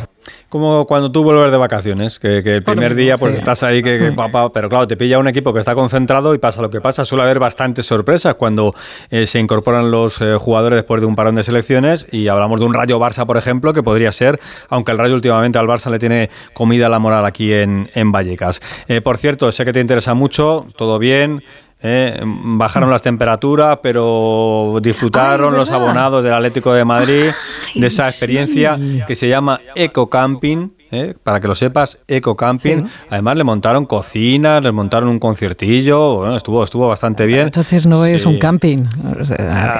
como 0.51 0.86
cuando 0.86 1.10
tú 1.13 1.24
vuelves 1.24 1.50
de 1.50 1.58
vacaciones, 1.58 2.20
que, 2.20 2.39
el 2.39 2.62
primer 2.62 2.93
día 2.93 3.15
pues 3.15 3.36
estás 3.36 3.63
ahí, 3.63 3.81
que, 3.81 4.13
pero 4.53 4.70
claro, 4.70 4.86
te 4.86 4.98
pilla 4.98 5.17
un 5.17 5.29
equipo 5.29 5.53
que 5.53 5.62
está 5.62 5.74
concentrado 5.75 6.36
y 6.36 6.39
pasa 6.39 6.62
lo 6.62 6.70
que 6.70 6.81
pasa. 6.81 7.05
Suele 7.05 7.24
haber 7.24 7.39
bastantes 7.39 7.86
sorpresas 7.86 8.36
cuando 8.36 8.75
eh, 9.12 9.25
se 9.27 9.39
incorporan 9.39 9.91
los 9.91 10.20
eh, 10.20 10.36
jugadores 10.38 10.75
después 10.75 11.00
de 11.00 11.08
un 11.08 11.15
parón 11.15 11.36
de 11.36 11.43
selecciones 11.43 12.05
y 12.12 12.27
hablamos 12.27 12.60
de 12.60 12.65
un 12.65 12.74
Rayo 12.74 13.00
Barça, 13.00 13.25
por 13.25 13.38
ejemplo, 13.38 13.74
que 13.74 13.81
podría 13.81 14.12
ser, 14.12 14.41
aunque 14.67 14.91
el 14.91 14.98
Rayo 14.98 15.15
últimamente 15.15 15.58
al 15.58 15.67
Barça 15.67 15.89
le 15.89 16.00
tiene 16.00 16.29
comida 16.53 16.89
la 16.89 17.00
moral 17.00 17.25
aquí 17.25 17.53
en, 17.53 17.89
en 17.93 18.12
Vallecas. 18.12 18.60
Eh, 18.89 19.00
por 19.00 19.17
cierto, 19.17 19.50
sé 19.53 19.63
que 19.63 19.72
te 19.72 19.79
interesa 19.79 20.13
mucho, 20.15 20.65
todo 20.75 21.00
bien. 21.00 21.43
Bajaron 21.81 22.89
las 22.91 23.01
temperaturas, 23.01 23.79
pero 23.81 24.79
disfrutaron 24.81 25.55
los 25.55 25.71
abonados 25.71 26.23
del 26.23 26.33
Atlético 26.33 26.73
de 26.73 26.85
Madrid 26.85 27.31
de 27.75 27.88
esa 27.88 28.07
experiencia 28.07 28.77
que 29.07 29.15
se 29.15 29.27
llama 29.27 29.59
Eco 29.75 30.09
Camping 30.09 30.69
¿eh? 30.91 31.15
para 31.24 31.39
que 31.39 31.48
lo 31.48 31.55
sepas, 31.55 31.98
Eco 32.07 32.36
Camping. 32.36 32.83
Además 33.10 33.38
le 33.38 33.43
montaron 33.43 33.86
cocinas, 33.86 34.63
le 34.63 34.71
montaron 34.71 35.10
un 35.10 35.19
conciertillo, 35.19 36.17
bueno, 36.17 36.36
estuvo, 36.36 36.63
estuvo 36.63 36.88
bastante 36.88 37.25
bien. 37.25 37.43
Entonces 37.43 37.88
no 37.88 38.05
es 38.05 38.25
un 38.25 38.38
camping. 38.38 38.86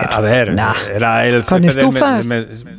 a 0.10 0.22
ver, 0.22 0.56
era 0.96 1.28
el... 1.28 1.44
¿Con 1.46 1.66
estufas? 1.66 2.28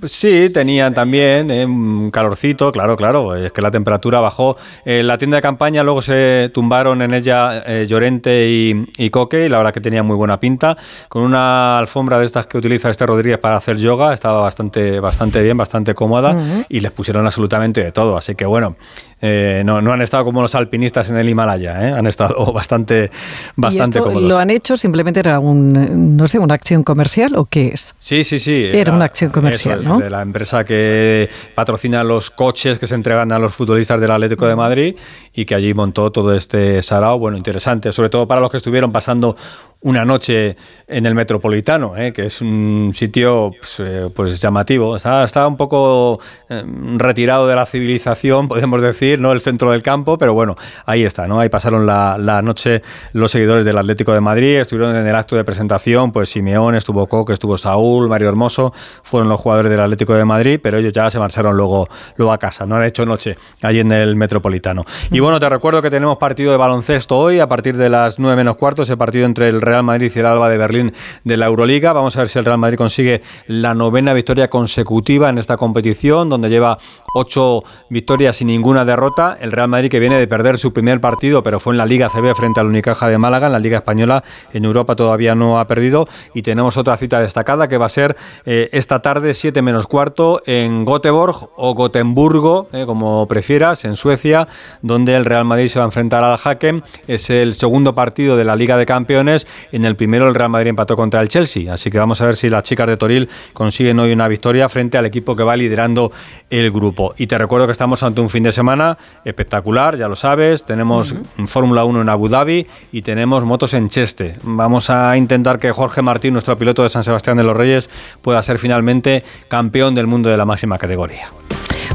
sí, 0.07 0.51
tenían 0.53 0.95
también 0.95 1.51
¿eh? 1.51 1.65
un 1.65 2.11
calorcito, 2.11 2.73
claro, 2.73 2.97
claro, 2.97 3.35
es 3.35 3.53
que 3.53 3.63
la 3.63 3.71
temperatura 3.71 4.21
bajó. 4.21 4.57
En 4.85 5.07
la 5.07 5.19
tienda 5.19 5.37
de 5.37 5.43
campaña 5.43 5.83
luego 5.83 6.03
se 6.03 6.51
tumbaron 6.53 7.03
en 7.03 7.15
ella 7.15 7.63
eh, 7.67 7.87
Llorente 7.89 8.49
y, 8.49 9.11
Coque, 9.11 9.47
y 9.47 9.49
la 9.49 9.59
verdad 9.59 9.75
que 9.75 9.81
tenía 9.81 10.03
muy 10.03 10.17
buena 10.17 10.41
pinta, 10.41 10.77
con 11.09 11.23
una 11.23 11.79
alfombra 11.79 12.19
de 12.19 12.25
estas 12.25 12.47
que 12.47 12.57
utiliza 12.57 12.89
este 12.91 13.05
Rodríguez 13.07 13.39
para 13.39 13.57
hacer 13.57 13.77
yoga, 13.77 14.15
estaba 14.15 14.41
bastante, 14.41 15.01
bastante 15.01 15.43
bien, 15.43 15.57
bastante 15.57 15.95
cómoda, 15.95 16.37
y 16.69 16.81
les 16.81 16.91
pusieron 16.93 17.27
absolutamente 17.27 17.85
de 17.85 17.93
todo 17.93 18.22
Así 18.23 18.37
que 18.37 18.47
bueno, 18.47 18.77
eh, 19.25 19.63
no, 19.65 19.81
no, 19.81 19.93
han 19.93 20.03
estado 20.03 20.25
como 20.25 20.43
los 20.43 20.57
alpinistas 20.57 21.09
en 21.09 21.17
el 21.17 21.29
Himalaya, 21.29 21.89
¿eh? 21.89 21.93
han 21.93 22.09
estado 22.09 22.53
bastante, 22.53 23.09
bastante 23.55 24.01
¿Y 24.01 24.21
¿Lo 24.21 24.37
han 24.37 24.51
hecho 24.51 24.77
simplemente 24.77 25.21
era 25.21 25.39
un, 25.39 26.17
no 26.17 26.27
sé, 26.27 26.41
una 26.41 26.55
acción 26.55 26.83
comercial 26.83 27.37
o 27.37 27.45
qué 27.45 27.69
es? 27.69 27.95
Sí, 28.01 28.25
sí, 28.25 28.41
sí. 28.41 28.69
Era, 28.73 28.93
una 28.93 29.05
acción 29.05 29.31
comercial, 29.31 29.85
¿no? 29.85 30.01
De 30.01 30.11
la 30.11 30.23
empresa 30.23 30.65
que 30.65 31.31
patrocina 31.55 32.03
los 32.03 32.31
coches 32.33 32.81
que 32.81 32.89
se 32.89 32.97
entregan 32.97 33.31
a 33.31 33.39
los 33.39 33.55
futbolistas 33.55 34.01
del 34.01 34.11
Atlético 34.11 34.49
de 34.49 34.57
Madrid 34.57 34.97
y 35.33 35.45
que 35.45 35.55
allí 35.55 35.73
montó 35.73 36.11
todo 36.11 36.35
este 36.35 36.83
sarao. 36.83 37.17
Bueno, 37.17 37.37
interesante, 37.37 37.93
sobre 37.93 38.11
todo 38.11 38.27
para 38.27 38.41
los 38.41 38.51
que 38.51 38.57
estuvieron 38.57 38.91
pasando 38.91 39.37
una 39.83 40.05
noche 40.05 40.57
en 40.87 41.07
el 41.07 41.15
Metropolitano, 41.15 41.97
¿eh? 41.97 42.13
que 42.13 42.27
es 42.27 42.41
un 42.41 42.93
sitio 42.95 43.53
pues, 43.59 43.81
eh, 43.81 44.09
pues 44.15 44.41
llamativo. 44.41 44.97
Está, 44.97 45.25
está, 45.25 45.47
un 45.47 45.57
poco 45.57 46.21
eh, 46.49 46.65
retirado 46.97 47.47
de 47.49 47.57
la 47.57 47.67
civilización, 47.67 48.49
podemos 48.49 48.81
decir, 48.81 49.12
no 49.21 49.33
el 49.33 49.41
centro 49.41 49.71
del 49.71 49.83
campo, 49.83 50.19
pero 50.19 50.35
bueno, 50.35 50.57
ahí 50.87 51.05
está, 51.05 51.27
¿no? 51.27 51.41
Ahí 51.41 51.49
pasaron 51.49 51.87
la, 51.87 52.17
la, 52.19 52.43
noche 52.43 52.83
los 53.13 53.31
seguidores 53.31 53.65
del 53.65 53.79
Atlético 53.79 54.13
de 54.13 54.21
Madrid, 54.21 54.59
estuvieron 54.59 54.97
en 54.97 55.07
el 55.07 55.15
acto 55.15 55.37
de 55.37 55.45
presentación, 55.45 56.13
pues 56.13 56.31
Simeón, 56.31 56.75
estuvo 56.75 57.07
Coque, 57.07 57.33
estuvo 57.33 57.57
Saúl, 57.57 58.09
Mario 58.09 58.29
Hermoso, 58.29 58.73
fueron 59.03 59.29
los 59.29 59.41
jugadores 59.41 59.71
del 59.71 59.81
Atlético 59.81 60.15
de 60.15 60.25
Madrid, 60.25 60.61
pero 60.63 60.79
ellos 60.79 60.93
ya 60.93 61.11
se 61.11 61.19
marcharon 61.19 61.57
luego, 61.57 61.89
luego 62.17 62.33
a 62.33 62.39
casa, 62.39 62.67
no 62.67 62.77
han 62.77 62.85
hecho 62.85 63.07
noche 63.07 63.37
allí 63.63 63.81
en 63.81 63.93
el 63.93 64.17
Metropolitano. 64.17 64.85
Y 65.11 65.21
bueno, 65.21 65.39
te 65.39 65.49
recuerdo 65.49 65.83
que 65.83 65.91
tenemos 65.91 66.19
partido 66.19 66.53
de 66.53 66.59
baloncesto 66.59 67.19
hoy, 67.19 67.41
a 67.41 67.49
partir 67.49 67.77
de 67.77 67.89
las 67.89 68.19
9 68.19 68.37
menos 68.37 68.57
cuarto, 68.57 68.83
ese 68.83 68.97
partido 68.97 69.27
entre 69.27 69.49
el 69.49 69.61
Real 69.61 69.83
Madrid 69.83 70.11
y 70.15 70.19
el 70.19 70.27
Alba 70.27 70.49
de 70.49 70.59
Berlín 70.59 70.93
de 71.25 71.37
la 71.37 71.47
Euroliga. 71.47 71.93
Vamos 71.93 72.17
a 72.17 72.21
ver 72.21 72.29
si 72.29 72.39
el 72.39 72.45
Real 72.45 72.59
Madrid 72.59 72.79
consigue 72.79 73.23
la 73.47 73.75
novena 73.75 74.13
victoria 74.13 74.49
consecutiva 74.49 75.29
en 75.29 75.39
esta 75.39 75.57
competición, 75.57 76.29
donde 76.29 76.49
lleva 76.49 76.79
ocho 77.15 77.63
victorias 77.91 78.41
y 78.41 78.45
ninguna 78.45 78.85
derrota. 78.85 79.02
El 79.41 79.51
Real 79.51 79.67
Madrid 79.67 79.91
que 79.91 79.99
viene 79.99 80.17
de 80.17 80.29
perder 80.29 80.59
su 80.59 80.73
primer 80.73 81.01
partido, 81.01 81.43
pero 81.43 81.59
fue 81.59 81.75
en 81.75 81.79
la 81.79 81.87
Liga 81.87 82.09
CB 82.09 82.35
frente 82.37 82.61
al 82.61 82.67
Unicaja 82.67 83.09
de 83.09 83.19
Málaga, 83.19 83.47
en 83.47 83.53
la 83.53 83.59
Liga 83.59 83.79
Española, 83.79 84.23
en 84.53 84.65
Europa 84.65 84.95
todavía 84.95 85.35
no 85.35 85.59
ha 85.59 85.67
perdido. 85.67 86.07
Y 86.35 86.43
tenemos 86.43 86.77
otra 86.77 86.97
cita 86.97 87.19
destacada 87.19 87.67
que 87.67 87.79
va 87.79 87.87
a 87.87 87.89
ser 87.89 88.17
eh, 88.45 88.69
esta 88.73 89.03
tarde, 89.03 89.35
7 89.35 89.61
menos 89.61 89.89
cuarto, 89.89 90.41
en 90.47 90.85
Göteborg 90.85 91.49
o 91.57 91.75
Gotemburgo, 91.75 92.69
eh, 92.73 92.85
como 92.87 93.27
prefieras, 93.27 93.85
en 93.85 93.97
Suecia, 93.97 94.47
donde 94.83 95.17
el 95.17 95.25
Real 95.25 95.45
Madrid 95.45 95.67
se 95.67 95.81
va 95.81 95.85
a 95.85 95.89
enfrentar 95.89 96.23
al 96.23 96.39
Haken. 96.43 96.85
Es 97.09 97.29
el 97.31 97.55
segundo 97.55 97.95
partido 97.95 98.37
de 98.37 98.45
la 98.45 98.55
Liga 98.55 98.77
de 98.77 98.87
Campeones. 98.87 99.49
En 99.73 99.85
el 99.85 99.97
primero 99.97 100.29
el 100.29 100.35
Real 100.37 100.51
Madrid 100.51 100.71
empató 100.71 100.95
contra 100.95 101.21
el 101.21 101.29
Chelsea, 101.29 101.73
así 101.73 101.91
que 101.91 101.99
vamos 101.99 102.21
a 102.21 102.27
ver 102.27 102.37
si 102.37 102.49
las 102.49 102.63
chicas 102.63 102.87
de 102.87 102.97
Toril 102.97 103.29
consiguen 103.53 103.99
hoy 103.99 104.13
una 104.13 104.29
victoria 104.29 104.69
frente 104.69 104.97
al 104.97 105.07
equipo 105.07 105.35
que 105.35 105.43
va 105.43 105.57
liderando 105.57 106.13
el 106.51 106.71
grupo. 106.71 107.15
Y 107.19 107.27
te 107.27 107.37
recuerdo 107.37 107.67
que 107.67 107.73
estamos 107.73 108.03
ante 108.03 108.21
un 108.21 108.31
fin 108.31 108.45
de 108.45 108.53
semana 108.53 108.92
espectacular, 109.25 109.97
ya 109.97 110.09
lo 110.09 110.17
sabes, 110.17 110.65
tenemos 110.65 111.15
Fórmula 111.47 111.85
1 111.85 112.03
en 112.03 112.09
Abu 112.09 112.29
Dhabi 112.29 112.67
y 112.93 113.03
tenemos 113.03 113.45
motos 113.45 113.75
en 113.75 113.89
Cheste. 113.89 114.37
Vamos 114.43 114.91
a 114.91 115.17
intentar 115.17 115.59
que 115.59 115.73
Jorge 115.73 116.03
Martín, 116.03 116.33
nuestro 116.33 116.57
piloto 116.57 116.83
de 116.83 116.89
San 116.89 117.05
Sebastián 117.05 117.37
de 117.37 117.45
los 117.45 117.57
Reyes, 117.57 117.91
pueda 118.21 118.43
ser 118.43 118.59
finalmente 118.59 119.23
campeón 119.49 119.95
del 119.95 120.07
mundo 120.07 120.29
de 120.29 120.37
la 120.37 120.45
máxima 120.45 120.79
categoría. 120.79 121.29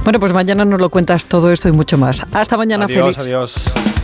Bueno, 0.03 0.19
pues 0.19 0.33
mañana 0.33 0.63
nos 0.63 0.79
lo 0.79 0.89
cuentas 0.89 1.25
todo 1.25 1.51
esto 1.51 1.67
y 1.67 1.71
mucho 1.71 1.97
más. 1.97 2.25
Hasta 2.31 2.57
mañana, 2.57 2.85
adiós, 2.85 3.15
Félix. 3.15 3.19
Adiós. 3.19 3.96